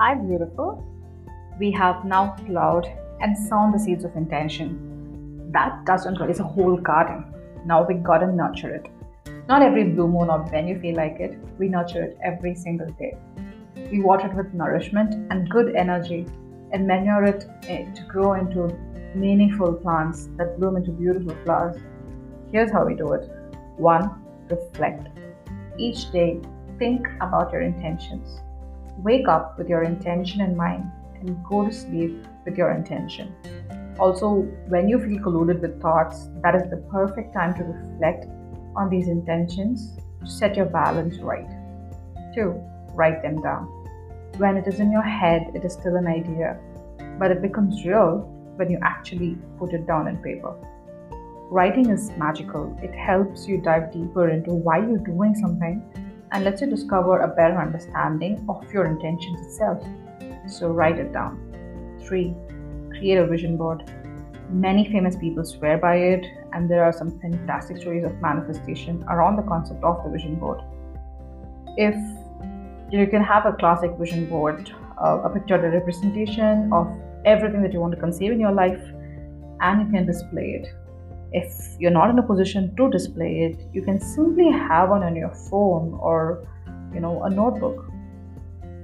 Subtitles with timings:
[0.00, 0.84] Hi, beautiful.
[1.58, 2.86] We have now plowed
[3.20, 5.50] and sown the seeds of intention.
[5.50, 7.24] That doesn't raise a whole garden.
[7.66, 8.86] Now we gotta nurture it.
[9.48, 12.86] Not every blue moon or when you feel like it, we nurture it every single
[12.92, 13.18] day.
[13.90, 16.26] We water it with nourishment and good energy
[16.70, 18.68] and manure it eh, to grow into
[19.16, 21.76] meaningful plants that bloom into beautiful flowers.
[22.52, 23.28] Here's how we do it
[23.78, 24.10] 1.
[24.48, 25.08] Reflect.
[25.76, 26.40] Each day,
[26.78, 28.38] think about your intentions.
[28.98, 33.32] Wake up with your intention in mind and go to sleep with your intention.
[33.96, 38.26] Also, when you feel colluded with thoughts, that is the perfect time to reflect
[38.74, 41.48] on these intentions to set your balance right.
[42.34, 42.60] 2.
[42.94, 43.66] Write them down.
[44.38, 46.58] When it is in your head, it is still an idea,
[47.20, 50.54] but it becomes real when you actually put it down in paper.
[51.50, 52.76] Writing is magical.
[52.82, 55.82] It helps you dive deeper into why you're doing something
[56.32, 59.82] and lets you discover a better understanding of your intentions itself.
[60.46, 62.00] So write it down.
[62.04, 62.34] 3.
[62.90, 63.90] Create a vision board.
[64.50, 69.36] Many famous people swear by it, and there are some fantastic stories of manifestation around
[69.36, 70.60] the concept of the vision board.
[71.76, 71.94] If
[72.90, 76.88] you can have a classic vision board, uh, a picture, a representation of
[77.24, 78.80] everything that you want to conceive in your life,
[79.60, 80.68] and you can display it
[81.32, 85.14] if you're not in a position to display it you can simply have one on
[85.14, 86.46] your phone or
[86.94, 87.90] you know a notebook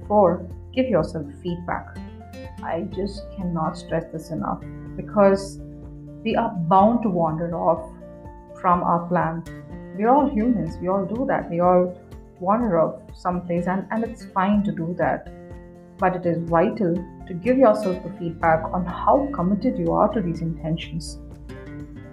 [0.07, 1.97] four give yourself feedback.
[2.63, 4.61] I just cannot stress this enough
[4.95, 5.59] because
[6.23, 7.89] we are bound to wander off
[8.59, 9.43] from our plan.
[9.97, 10.77] We're all humans.
[10.81, 11.49] We all do that.
[11.49, 11.97] We all
[12.39, 15.31] wander off someplace and, and it's fine to do that.
[15.97, 16.95] But it is vital
[17.27, 21.19] to give yourself the feedback on how committed you are to these intentions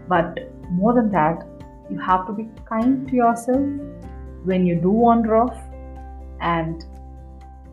[0.08, 0.39] but
[0.70, 1.47] more than that,
[1.91, 3.67] you have to be kind to yourself
[4.45, 5.58] when you do wander off
[6.41, 6.84] and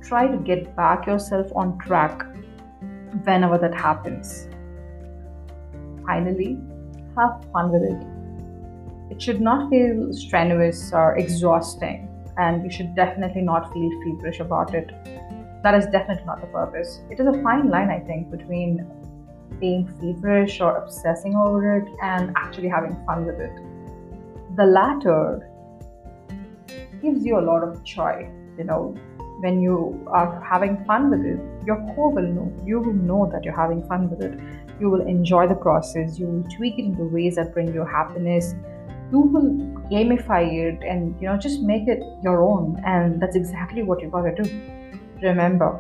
[0.02, 2.24] try to get back yourself on track
[3.24, 4.48] whenever that happens.
[6.06, 6.58] Finally,
[7.16, 9.12] have fun with it.
[9.12, 12.08] It should not feel strenuous or exhausting,
[12.38, 14.92] and you should definitely not feel feverish about it.
[15.64, 17.02] That is definitely not the purpose.
[17.10, 18.90] It is a fine line, I think, between
[19.60, 23.52] being feverish or obsessing over it and actually having fun with it.
[24.56, 25.50] The latter
[27.02, 28.30] gives you a lot of joy.
[28.58, 28.96] You know,
[29.40, 32.54] when you are having fun with it, your core will know.
[32.66, 34.38] You will know that you're having fun with it.
[34.80, 36.20] You will enjoy the process.
[36.20, 38.54] You will tweak it into ways that bring you happiness.
[39.12, 39.50] You will
[39.90, 42.82] gamify it and you know just make it your own.
[42.86, 44.44] And that's exactly what you gotta do.
[45.22, 45.80] Remember,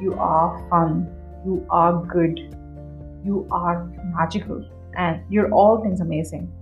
[0.00, 1.14] you are fun.
[1.44, 2.57] You are good
[3.24, 3.86] you are
[4.16, 4.64] magical
[4.96, 6.52] and you're all things amazing.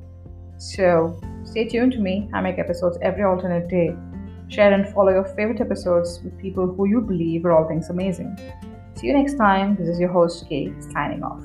[0.59, 2.29] So stay tuned to me.
[2.33, 3.95] I make episodes every alternate day.
[4.49, 8.39] Share and follow your favorite episodes with people who you believe are all things amazing.
[8.95, 9.77] See you next time.
[9.77, 11.43] This is your host, Kate, signing off.